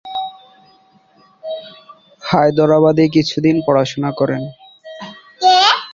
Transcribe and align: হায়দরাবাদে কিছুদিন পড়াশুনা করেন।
হায়দরাবাদে 2.23 3.05
কিছুদিন 3.15 3.55
পড়াশুনা 3.65 4.09
করেন। 4.19 4.41